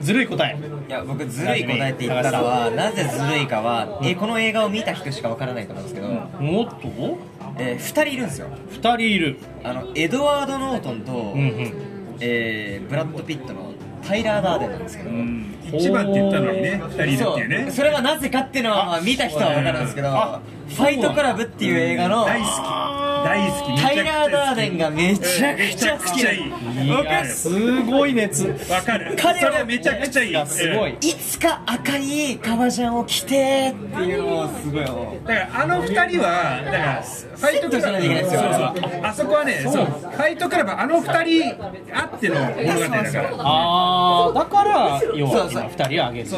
[0.00, 0.56] ずるい答え。
[0.88, 7.18] いや僕ずるい答えって言ったのはなぜずるいかはえこの映画を見た人しかわからないと思うんですけど、もっと
[7.58, 8.48] えー、2人いるんですよ。
[8.70, 9.38] 2人いる。
[9.64, 11.72] あのエドワード・ノートンと、うんうん。
[12.20, 13.72] えーブラッド・ピットの
[14.06, 15.54] タイラー・ダーデンなんですけど、うん。
[15.72, 17.62] 一番って言ったのにね二人いるっていうね。
[17.64, 17.70] そう。
[17.72, 26.86] それはなぜかっていうのはまあ見た人は分かるんですけどあ「ファイトクラブ」っていう映画の大好き大好きタイラー・ダーデンがめちゃくちゃ好きでめちゃくちゃいい。
[26.86, 28.46] いやすごい熱。
[28.70, 29.16] わかる。
[29.20, 30.32] 彼はそれめちゃくちゃいい。
[30.32, 30.92] がすごい。
[31.00, 37.92] いつか赤い革ジャンを着てっていうのをすごいだからあの二人はだからファイトクラ
[39.00, 39.86] ブあそこはねそう。
[39.86, 41.54] ファイトクラブあの二人
[41.92, 43.30] あっての物語だから。
[43.38, 45.62] あーだから要はそうそう。
[45.62, 46.30] 今2人をあげる。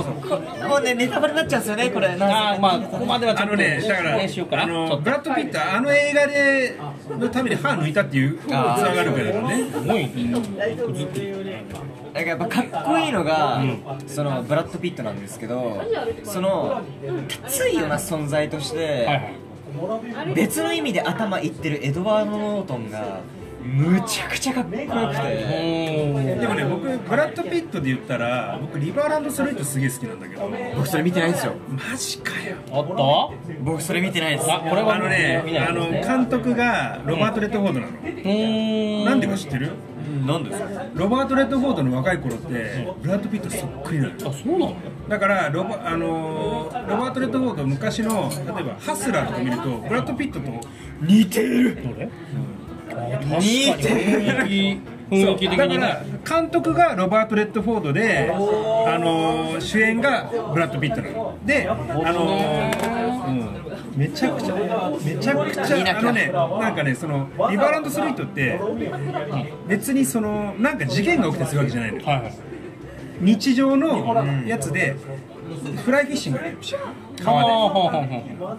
[0.68, 2.08] もうねネタバレになっちゃうんですよねこれ。
[2.08, 4.62] あーまあここまではちょっとあのねだからねしようかな。
[4.62, 4.96] あちょっと。
[4.96, 6.77] のブラッド・ピットあの映画で
[7.16, 9.70] のために歯抜いたっていうつながるからね。
[9.70, 10.32] すごいね。
[12.14, 13.62] なんかやっぱかっこいいのが、
[14.06, 15.82] そのブラッド・ピットなんですけど
[16.24, 16.82] その
[17.28, 20.34] きついような存在として、はいはい。
[20.34, 23.20] 別の意味で頭いってるエドワード・ノートンが
[23.62, 26.36] むちゃくちゃかっこよくて。
[26.40, 30.50] でもね僕ブラッド・ピットで言ったら僕リバー・ランズ・スルー・イットすげえ好きなんだけど。
[30.76, 31.54] 僕それ見てないんですよ。
[31.70, 32.56] マジかよ。
[32.70, 33.34] おっと？
[33.62, 34.50] 僕それ見てないです。
[34.50, 39.04] あこれはあのね見ないあの監督がロバート・レッドフォードなの、うーん。
[39.04, 39.72] なんでか知ってる？
[40.26, 40.68] なんですか？
[40.94, 44.76] ロバート・レッドフォードの若い頃ってブラッド・ピットそっくりなのあそうなの？
[45.08, 50.50] だからロバ,、あのーロバート・レッドフォード昔の例えば「ハスラー」とか見るとブラッド・ピットと
[51.02, 51.74] 似てる。
[51.76, 52.06] どれ？
[52.06, 52.57] あ確かに
[53.40, 61.38] 似て雰囲気雰囲気的にだからね監督がロバート・レッドフォードで、あのー主演がブラッド・ピットなの。
[61.44, 63.68] で、あのーうん。
[63.96, 68.60] めちゃくちゃめちゃくちゃあのねなんかねそのリバーランド・ストリートって
[69.66, 72.06] 別にそのなんか事件が起きてするわけじゃないのよ。
[72.06, 72.47] はいはい
[73.20, 74.96] 日常のやつで
[75.84, 76.58] フライフィッシングがやる
[77.22, 78.56] 川ではあはあはあは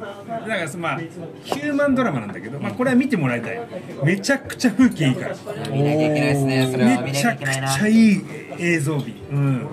[0.48, 3.60] だからまあヒューマンドラマなんだけど、まあ、これは見てもらいたい。
[4.04, 5.36] めちゃくちゃ風景いいから。
[5.70, 6.70] 見なきゃいけないですね。
[6.72, 8.22] それはめちゃくちゃいい
[8.60, 9.14] 映像美。
[9.32, 9.68] うん。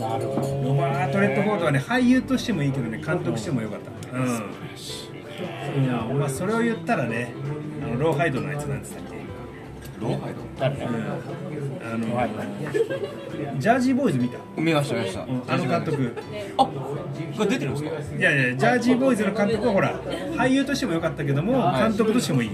[0.00, 0.68] あなるほど。
[0.70, 4.16] ロバート・レッドフォードはね俳優としてもいいけどね監督してもよかった。
[4.16, 4.24] うん、
[6.10, 7.34] うんまあ、それを言ったらね
[7.82, 9.02] あのローハイドのやつなんつったっ
[10.08, 10.18] け
[10.58, 10.86] 誰ね
[11.84, 12.06] あの？
[13.58, 14.38] ジャージーボーイズ見た？
[14.56, 15.22] 見ました見ました。
[15.22, 16.14] あの監督。
[16.58, 18.16] あこれ出てるんですか？
[18.18, 20.00] いやいやジャージーボーイズの監督はほら
[20.36, 22.50] 俳優としても良かったけども監督としてもいい。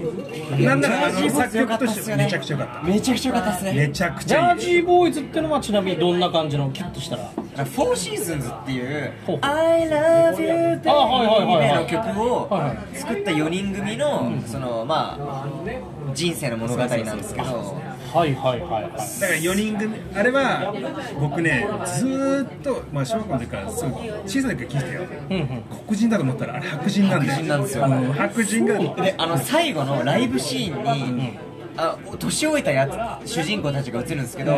[0.65, 3.87] なんならあの作曲としてもめちゃくちゃ良かっめちゃくちゃ良かったですたね。
[3.87, 4.59] めちゃくちジャーゃいい。
[4.61, 7.25] ジーボーイズってのはちなみにどんな感じのキュッとしたら
[7.65, 12.61] フォーシーズンズっていうほう「I love you ってあはいはいはいはいの曲をはい。
[12.61, 15.47] は作った4人組のそのまあ
[16.13, 18.91] 人生の物語なんですけどはいはいはいはい。
[18.91, 20.73] だから4人組あれは
[21.19, 25.01] 僕ねずーっと、まあ、小学校の時からすごい小さな時から聞いてたよ。
[25.29, 25.63] うんうん。
[25.87, 27.31] 黒人だと思ったらあれ白人なんだよ。
[27.31, 27.85] 白人なんですよ。
[27.85, 31.39] うん白人がであの最後のライブシーンに、
[31.81, 32.87] あ年老いたや
[33.23, 34.53] つ主人公たちが映るんですけど、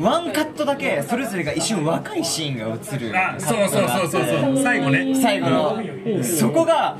[0.00, 3.12] ワンカットだけそれぞれが一瞬若いシーンが映る。
[3.18, 4.62] あそうそうそうそうそう。
[4.62, 5.14] 最後ね。
[5.14, 5.82] 最後の、
[6.22, 6.96] そこが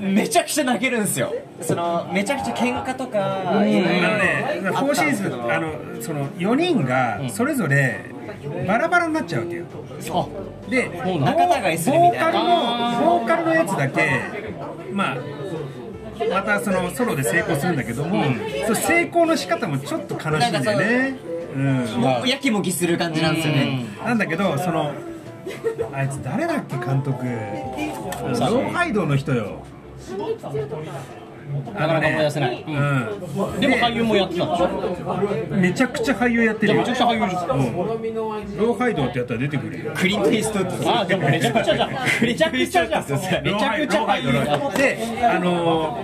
[0.00, 1.34] めちゃくちゃ泣けるんですよ。
[1.60, 8.04] そのめちゃくちゃ喧嘩とかあのね、フォーシーズンあのその4人がそれぞれ
[8.66, 9.64] バラバラになっちゃうわけよ。
[10.12, 10.26] あ
[10.70, 12.40] で仲違いするみたいな。
[12.42, 12.56] ボーカ
[12.90, 14.22] ルのボーカルのやつだけ
[14.92, 15.16] まあ
[16.30, 18.24] またそのソロで成功するんだけども、
[18.66, 21.18] その成功の仕方もちょっと悲しいんだよね。
[21.54, 21.84] うん。
[22.00, 23.86] もうやきもきする感じなんですよね。
[24.04, 24.92] なんだけどその
[25.92, 27.24] あいつ誰だっけ監督。
[27.24, 29.62] ローハイドの人よ
[31.74, 32.74] なかなか思い出せない、うん。
[32.74, 32.78] う
[33.56, 33.60] ん。
[33.60, 34.68] でも俳優もやってたんでしょ？
[35.56, 37.46] めちゃくちゃ俳優やってるめちゃくちゃ俳優じゃん。
[38.56, 39.92] ローハイドってやったら出てくるよ。
[39.94, 41.00] クリント・イーストウッド。
[41.00, 41.90] あでもめちゃくちゃじゃん。
[42.22, 43.04] めちゃくちゃじゃん。
[43.04, 44.32] めちゃくちゃ俳優
[44.76, 45.98] であの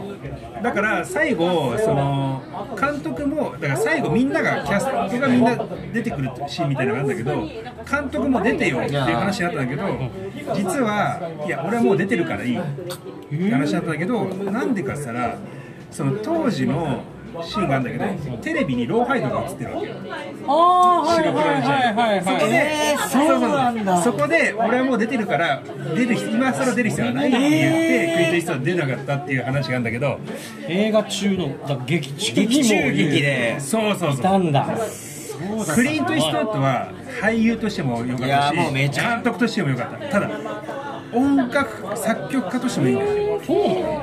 [0.62, 2.42] だから最後その
[2.80, 5.56] 監督もだから最後みんながキャストがみんな
[5.92, 15.38] 出てくるシーンみたいなのがあるんだけど監督も出てよっていう話になったんだけど実はいや俺はもう出てるからいいって話になったんだけどなんでかっつったら
[15.90, 17.02] その当時の
[17.44, 19.94] シーンがあるんだけどテレビにローハイドが映ってるわけよ。
[20.46, 24.02] ああはいはいはいはいそこで、はいえーそうなんだ。
[24.02, 25.62] そこで俺はもう出てるから
[25.94, 30.18] 出る今更出る必要はないって言って、クリント・イーストウッド出なかったっていう話があるんだけど
[30.68, 33.60] 映画中の劇中劇中劇で。
[33.60, 34.12] そうそうそう。
[34.14, 34.68] いたんだ。
[35.74, 40.08] クリント・イーストウッドは俳優としても良かったし監督としても良かった。
[40.08, 40.28] ただ
[41.12, 43.40] 音楽作曲家としてもいいんだよ。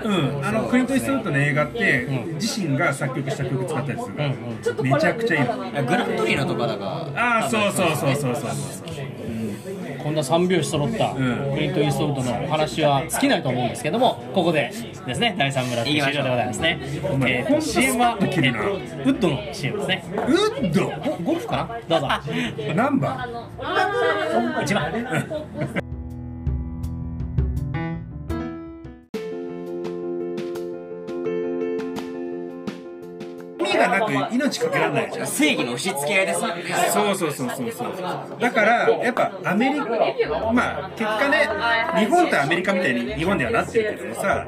[0.03, 0.09] う
[0.41, 5.47] ん、あのクリント・イーストウッドの映画って、自身が作曲した曲使ったりする、めちゃくちゃいい。
[5.73, 7.09] のグラントリーノとかだか。
[7.15, 8.51] らああそうそうそうそうそう
[10.03, 11.19] こんな三拍子揃ったク
[11.59, 14.71] リント・イーストウッドのお話は尽きないと思うんですけどもここで
[15.05, 16.79] ですね第3村終了でございますね。
[16.81, 20.03] えーと CM は、えーとウッドの CM ですね。
[20.15, 20.17] ウ
[20.67, 20.85] ッド？
[20.85, 21.57] ゴゴルフか
[21.89, 21.99] な？
[21.99, 22.73] どうぞ。
[22.75, 23.29] 何番。
[23.59, 25.78] 1番
[34.11, 35.27] 意味がなく命かけられないじゃん。
[35.27, 36.63] 正義の押し付け合いですよね。
[36.91, 38.39] そうそうそうそうそう。
[38.39, 39.85] だからやっぱアメリカ
[40.53, 41.49] まあ結果ね
[41.99, 44.47] 日本とアメリカみたいに日本ではなってるけどもさ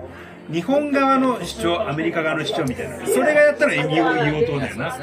[0.52, 3.06] 日本側の主張アメリカ側の主張みたいな。
[3.08, 4.94] それがやったら異様異様党だよな。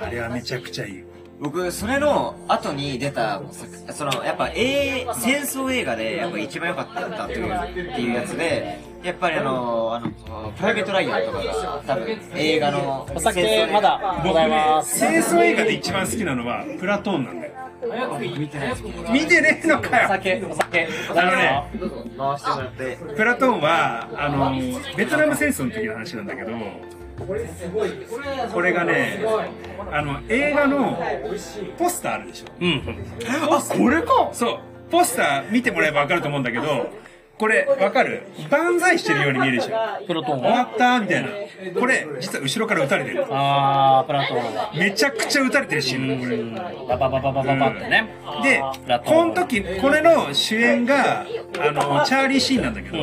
[0.00, 1.04] あれはめちゃくちゃいい。
[1.38, 3.42] 僕それの後に出た
[3.90, 10.10] そのやっぱ、えー戦争映画でやっぱ一番良かったというっていうやつでやっぱりあのあの
[10.56, 14.98] プライベート・ライアンとかが多分映画のお酒まだございます。
[14.98, 17.52] 戦争映画で一番好きなのはプラトーンなんだよ。
[18.36, 18.74] 見てない
[19.12, 20.88] 見てねえのかおよ酒お酒。
[21.10, 21.70] あのね
[22.18, 22.98] 回してもらって。
[23.16, 24.52] プラトーンはあの
[24.96, 26.50] ベトナム戦争の時の話なんだけど
[28.52, 29.24] これがね
[29.92, 30.98] あの映画の
[31.78, 32.46] ポスターあるでしょ。
[32.60, 32.82] うん。
[33.28, 34.30] あこれか。
[34.32, 34.58] そう。
[34.90, 36.88] ポスター見てもらえば分かると思うんだけど
[37.38, 38.22] これ分かる？
[38.50, 40.06] 万歳してるように見えるでしょ。
[40.06, 41.28] プロトン終わはったみたいな。
[41.78, 43.26] これ実は後ろから撃たれてる。
[43.30, 46.18] あープラトンめちゃくちゃ撃たれてるシーン。
[46.18, 48.08] これバババババババってね。
[48.42, 48.62] で
[49.04, 51.24] この時これの主演があ
[51.72, 53.02] のチャーリー・シーンなんだけど、チ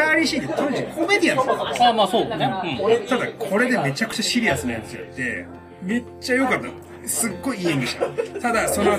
[0.00, 2.46] ャーリー・シーンって当時コメディアンなんですよあまあそうだね。
[2.80, 3.06] うん。
[3.08, 5.46] ただこれでめちゃくちゃシリアスなやつやって
[5.82, 6.72] めっちゃ良かったの
[7.06, 8.98] すっごいいい演技したただその後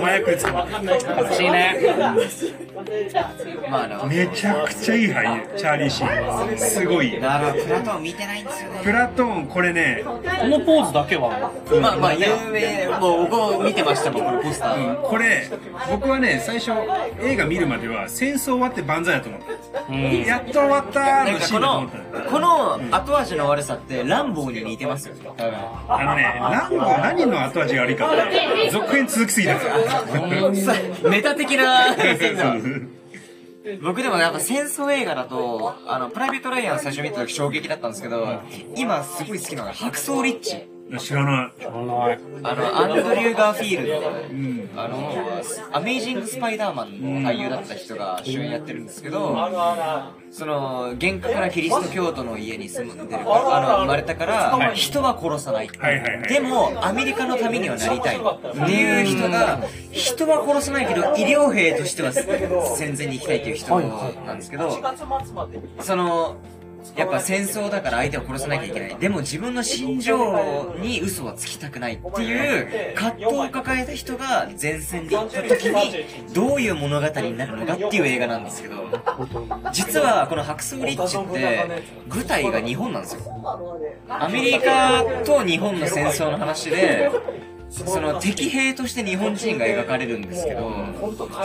[0.00, 1.76] 麻薬で捕まった欲しいね。
[4.08, 6.54] めちゃくちゃいい俳優チャーリー・シー。
[6.54, 7.20] ンすごい。
[7.20, 8.80] だからプラトーン見てないんですよね。
[8.82, 10.12] プラトーンこれねこ
[10.46, 11.52] のポーズだけは。
[11.80, 15.00] まあまあ有名もう僕も見てましたもんこのポスター。
[15.02, 15.48] これ
[15.90, 16.72] 僕はね最初
[17.20, 19.40] 映画見るまでは戦争終わって万歳だと思っ
[19.88, 21.98] た、やっと終わったなんのシーンだと思った。
[21.98, 25.54] のこの後味の悪さってランボーに似てますよ多分
[25.88, 30.54] あのねランボー何の後味が悪いかって続編続きすぎだから。
[30.54, 30.74] さ
[31.08, 31.96] メタ的な。
[33.82, 38.40] 僕でもやっぱ戦争映画だと、あの、プライベート・ライアン最初見た時衝撃だったんですけど、
[38.76, 40.73] 今すごい好きなのが白装リッチ。
[40.98, 41.66] 知らない。
[41.66, 42.04] あの
[42.42, 43.88] あの、アンドリュー・ガーフィール
[44.74, 45.42] ド、あの、
[45.72, 49.34] アメイジング・スパイダーマンの俳優だった人が主演やってるんですけど、
[50.30, 55.68] その、厳格なキリスト教徒の家に住んでるから、あの、生まれたから、人は殺さない。
[55.68, 56.28] はいはいはい。
[56.28, 58.20] でも、アメリカのためにはなりたいっ
[58.66, 64.70] ていう人が、人は殺さないけど、医療兵としては戦前に行きたいっていう人なんですけど、
[65.80, 66.36] その、
[66.96, 68.96] やっぱ戦争だから相手を殺さなきゃいけない。
[68.96, 78.74] でも自分の心情に嘘はつきたくないっていう葛藤を抱えた人が前線で行った時にどういう物語になるのかっていう映画なんですけど、
[79.72, 83.20] 実はこのハクソーリッチって舞台が日本なんですよ。
[84.08, 87.10] アメリカと日本の戦争の話で、
[87.70, 90.70] その敵兵として日本人が描かれるんですけど、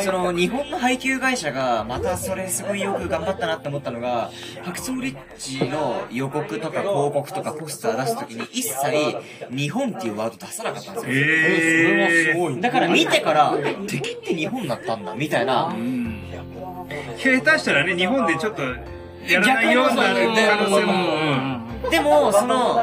[0.04, 9.18] その日本の配給会社がまたそれすごいよく頑張ったなって思ったのが、ハクソーリッチの予告とか広告とかポスター出すときに一切
[9.50, 11.12] 日本っていうワード出さなかったんですよ。
[11.12, 15.76] えー、だから見てから、敵って日本だったんだみたいな、
[17.18, 18.62] 下手したらね日本でちょっと
[19.28, 20.04] やらないような可
[20.70, 22.76] 能性も、でも、その、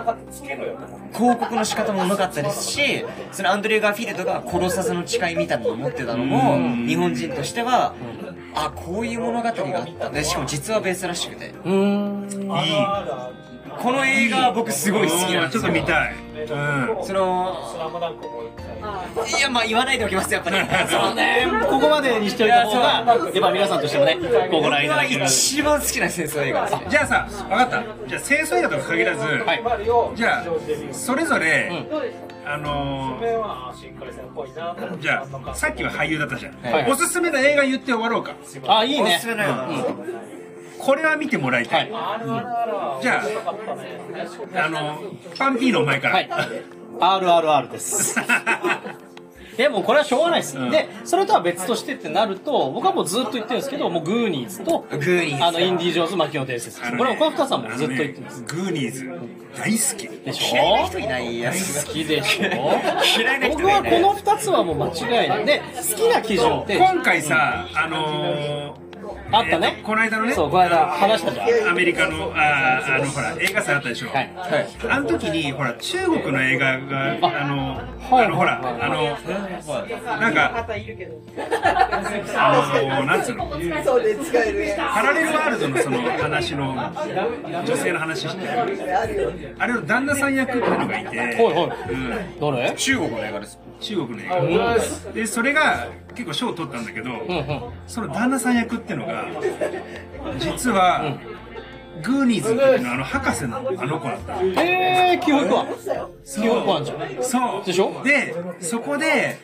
[1.16, 7.94] 広告の仕方もうまかったですし、そのアンドレュー・ガーフィールドが殺さずの誓いみたいなのを持ってたのも、日本人としては、
[8.54, 10.10] あ、こういう物語があった。
[10.10, 11.54] で、しかも実はベースらしくて。
[11.64, 12.46] うん、いい
[13.82, 15.62] この映画は僕すごい好きなんちょっですよ。
[15.62, 17.56] と見たい、うん、その、
[19.26, 20.56] いや、まあ言わないでおきます、やっぱり。
[20.88, 24.18] そのね、ここまでにしておいた方がやっぱ皆さんとしてもね
[24.50, 25.24] こうご覧いただける。
[25.24, 26.80] 一番好きな戦争映画ですね。
[26.88, 27.82] じゃあさ分かった。
[28.06, 29.62] じゃあ戦争映画とか限らず、はい
[30.14, 30.44] じゃあ
[30.92, 31.70] それぞれ、
[32.44, 36.90] あのー、じゃあさっきは俳優だったじゃん、はい。
[36.90, 38.34] おすすめの映画言って終わろうか。
[38.68, 39.16] あいいね。
[39.16, 39.68] おすすめの映画
[40.86, 43.20] これは見てもらいたい、はじゃ
[44.54, 45.02] ああの
[45.36, 46.30] パンピーの前から、はい。
[47.00, 48.16] RRR です。
[49.56, 55.44] でもこれはしょうがないです、でそれとは別としてってなると僕はもうずっと言ってるんですけどもうグーニーズとグーニーズ。
[55.44, 59.10] あのインディ・ジョーンズ・マキオ伝説これは岡二さんもずっと言ってるんですねグーニーズ
[59.58, 60.08] 大好き。
[60.24, 60.56] でしょ？
[60.56, 61.86] 嫌いな人いないやつ。
[61.86, 62.44] 好きでしょ？
[63.18, 63.90] 嫌いな人僕はがい。
[63.92, 64.02] ない。
[64.02, 64.88] この2つはもう間
[65.22, 65.44] 違いない。
[65.46, 68.85] で好きな基準って今回さあのー
[69.32, 69.74] あったね。
[69.78, 70.34] えーとこの間のね。
[70.34, 71.68] そうこの間話したじゃん。
[71.70, 74.30] アメリカのあーあのほら映画祭あったでしょ、はい。
[74.34, 74.68] はい。
[74.88, 77.76] あの時にほら中国の映画があの
[78.10, 78.26] はい。
[78.26, 79.04] あのほらあの
[80.20, 80.66] なんか
[82.36, 82.52] あ
[83.00, 83.46] のなんつうの？
[83.48, 86.74] パラレルワールドのその話の
[87.66, 91.92] 女性の話してあれの旦那さん役っていうのがいて、はいはい。
[91.92, 91.96] う
[92.36, 92.40] ん。
[92.40, 93.58] どれ中国の映画です。
[93.80, 94.76] 中国の映画
[95.12, 99.26] でそれが結構賞を取ったんだけど、うんうんその旦那さん役っていうのが
[100.38, 101.16] 実は、
[102.02, 104.36] グーニーズっていうのはあの博士のあの子だった。
[104.36, 105.66] のえー、記憶は？
[106.24, 106.42] そう。
[106.42, 106.98] 記憶あんじゃん。
[107.22, 107.64] そう。
[107.64, 108.02] でしょ？
[108.04, 109.38] でそこで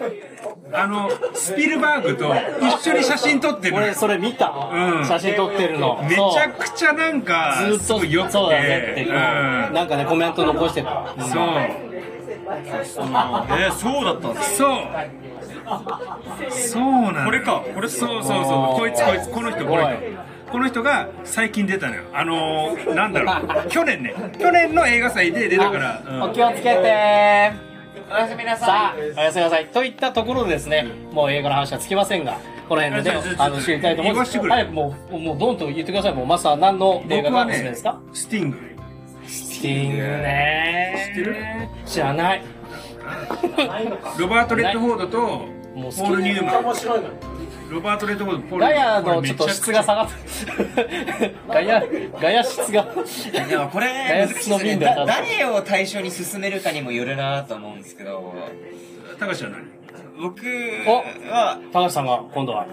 [0.72, 3.74] あのスピルバーグと一緒に写真撮ってる。
[3.74, 5.06] の俺それ見た、うん。
[5.06, 6.02] 写真撮ってるの。
[6.02, 8.32] めちゃくちゃなんかずっとよくて。
[8.32, 9.12] そうだねって、うん。
[9.12, 11.46] なんかねコメント残してた、そう
[12.44, 14.78] えー、そうだったんですそう。
[16.50, 17.24] そうなんだ。
[17.24, 17.62] これか。
[17.74, 18.78] これそうそうそう。
[18.78, 19.94] こいつこいつこの人このおい。
[19.94, 22.02] 人この人が最近出たのよ。
[22.12, 23.32] あのー、 なんだろ
[23.64, 23.68] う。
[23.68, 24.14] 去年ね。
[24.38, 26.22] 去年の映画祭で出たから、うん。
[26.24, 27.72] お気をつけて。
[28.10, 29.66] おやすみなささあおやすみなさい。
[29.66, 32.34] といったところでですねもう映画の話はつきませんが
[32.68, 36.14] この辺でねあの知りたいと思います早くもうもうどんと言ってください。
[36.14, 37.98] もうマスター何の映画がお僕はねすすめですか？
[38.12, 38.56] スティング。
[38.56, 38.71] ス
[39.62, 41.12] ティングね。
[41.14, 41.36] 知ってる？
[41.86, 42.42] 知らない。
[44.18, 45.18] ロバート・レッドフォードと
[45.74, 46.62] ポール・ニューマン。
[47.70, 49.04] ロバート・レッドフォードポール・ガニューマン。
[49.06, 50.08] ヤのちょっと質が下がっ
[51.46, 51.46] た。
[51.54, 51.82] ガヤ
[52.20, 52.82] ガヤ質が。
[52.82, 53.48] い。
[53.48, 54.70] でもこれガヤ難しい質のですね。
[54.70, 58.34] 瓶だだ誰を対象に進めるかにもよるなと思うんですけど、
[59.20, 59.82] 高橋は何？
[60.20, 60.40] 僕
[60.88, 60.96] お
[61.32, 62.66] は高橋さんが今度は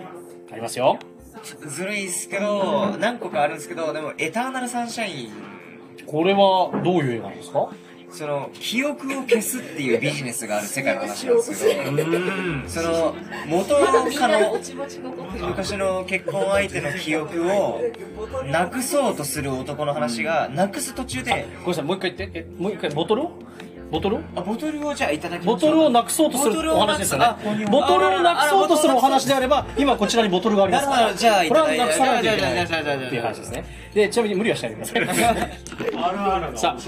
[0.52, 0.98] ありますよ。
[1.68, 5.49] ずるいですけど、何個かあるんですけど、でもエターナルサンシャイン
[6.10, 7.70] これはどういう映画なんですか？
[8.12, 11.92] その記憶を消すっていうビジネスがある世界の話なんですけど、
[12.68, 13.16] その
[13.48, 13.76] 元
[14.18, 14.58] カノ
[15.50, 17.80] 昔の結婚相手の記憶を
[18.48, 22.40] なくそうとする男の話がなくす途中でごめんなさいもう一回言って。
[22.40, 23.32] えもう一回ボトルを？
[23.92, 24.18] ボトル？
[24.18, 25.72] をあボトルをじゃあいただきボましょう。
[25.72, 27.28] トルをなくそうとするお話ですよね。
[27.72, 31.14] ボトルをなくそうとするお話であれば今こちらにボトルがありますから。
[31.14, 31.86] じゃあいこれはただいて。
[31.86, 33.08] なくさないといけないじゃあじゃあじゃあじゃあ。
[33.08, 36.58] っていう話ですねでちなみに無理はしないでください。
[36.58, 36.82] さあ。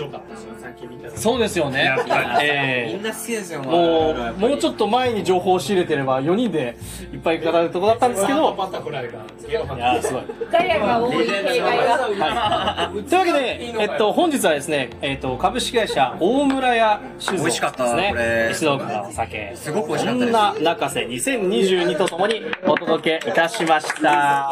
[1.16, 1.95] そうですよね。
[2.41, 6.78] えみんな好きですよーもうもうちょっと前に情報を仕入れてれば4人で
[7.12, 8.56] いっぱい語るとこだったんですけど。
[9.47, 10.24] いやーすごい。
[10.52, 11.16] ガヤが多い。
[11.28, 18.49] はい、というわけで、えっと、本日はですね、えっと、株式会社大村屋岡酒造美味しかったですねこれ。
[18.52, 19.52] 石岡のお酒。
[19.56, 20.32] すごく美味しかったです。
[20.32, 24.52] 女中瀬2022とともにお届けいたしました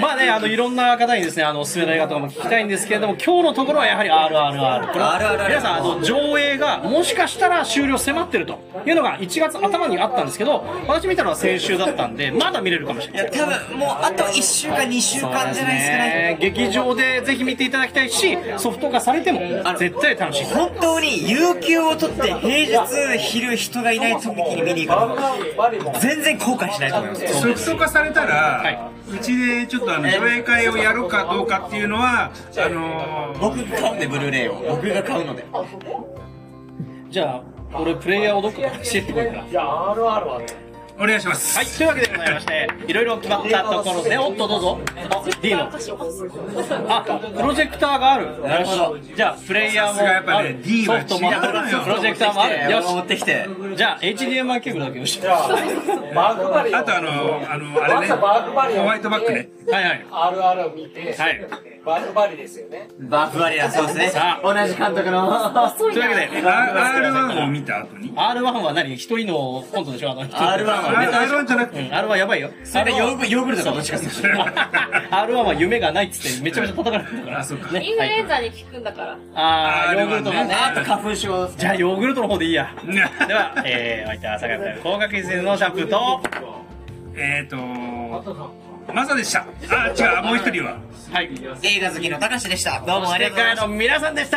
[0.00, 4.92] まあね、あの、いろんな方にですね、あの、おすすめの映画とかも聞きたいんですけれども、今日のところはやはり RRR。
[4.92, 13.32] これ皆さん、あの、上映がもしかしたら終了迫ってるというのが1月頭にあったんですけど、私見たのは先週だったんで、まだ見れるかもしれない。
[13.32, 19.40] いや多分もうあと1週間2週間じゃないですかねね劇場でぜひ見ていただきたいし、ソフト化されても
[19.78, 20.44] 絶対楽しい。
[20.46, 34.54] 本当に有給を取って平日昼人がいない時に見に行くの全然後悔しないと思いますソフト化されたら、はうちでちょっとあの上映会をやるかどうかっていうのはあのー僕が買うんでブルーレイを。
[34.68, 35.44] 僕が買うので。
[37.08, 37.42] じゃあ、
[37.74, 39.44] 俺プレイヤーをどっかから教えてこいから。
[41.00, 44.78] お願いしますはい、というわけでございまして、いろいろ決まったところで、おっとどうぞ。
[45.10, 45.62] あ、D の。
[45.62, 47.02] あ、
[47.36, 48.40] プロジェクターがある。
[48.42, 48.98] なるほど。
[48.98, 50.62] じゃあ、プレイヤーもある。
[50.62, 51.84] D はソフトもある。
[51.84, 52.70] プロジェクターもある。
[52.70, 53.76] よ持ってきてし。
[53.76, 55.20] じゃあ、HDMI ケーブルだけよし。
[55.22, 55.48] は
[56.14, 57.10] バークバリあとあの
[57.50, 58.26] あのあれねホ
[58.86, 60.06] ワイトバッグねいはい。
[60.10, 61.48] RR を見て、はい
[61.84, 62.90] バークバリですよね。
[62.98, 65.30] バーフバリアそうですねさあ同じ監督の
[65.78, 68.94] というわけで、R1 を見た後に R1 は何？
[68.94, 70.10] 一人のコントでしょ？
[70.10, 71.94] あの人 R1 はあ R1 じゃなくうん、て。
[71.94, 72.50] R1 やばいよ。
[72.64, 77.38] それヨーグヨーグルトかどっちかでする R1 は夢がないっつってめちゃめちゃ叩かれてるから。
[77.40, 77.72] あそうか。
[77.72, 77.84] ね。
[77.84, 79.18] インフルエンザに効くんだから。
[79.34, 80.54] あー、ヨーグルトがね。
[80.54, 82.74] あと花粉症じゃあ、ヨーグルトの方でいいや。
[83.26, 86.22] では、えー、お相手は坂井さん、高確率のシャンプーと、
[87.16, 89.46] えっ、ー、とマサでした。
[89.70, 90.78] あ違うもう一人は。
[91.12, 91.30] はい。
[91.62, 92.80] 映画好きのたかしでした。
[92.80, 93.66] どうもありがとうございました。
[93.66, 94.36] の皆さんでした。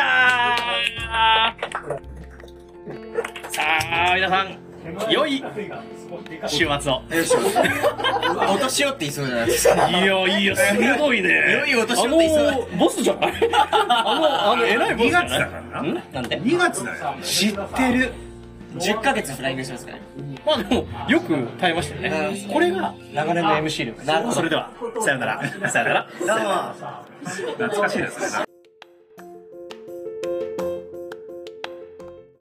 [3.49, 3.62] さ
[4.12, 4.58] あ、皆さん、
[5.12, 5.43] 良い
[6.47, 7.01] 週末を。
[8.53, 9.89] お年寄って言いそうじゃないですか。
[9.89, 11.30] いいよ、いいよ、鋭いね。
[11.68, 12.53] 良いお年寄って言いそうだ。
[12.53, 15.82] あの、ボスじゃないあの、あの、偉いボスじゃない2月だからな。
[15.82, 16.03] ん？
[16.14, 17.16] なんで？2月だよ。
[17.22, 17.57] 知って
[17.93, 18.14] る。
[18.78, 19.97] 10ヶ月フライングしてますから
[20.45, 22.47] まあでも、よく耐えましたよね。
[22.51, 24.34] これが長年の MC 力。
[24.34, 25.70] それでは、さよなら。
[25.70, 26.07] さよなら。
[26.20, 26.74] どうも。
[27.53, 28.53] 懐かしいですね